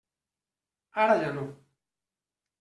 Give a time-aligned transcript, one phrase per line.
[1.03, 1.45] Ara ja no.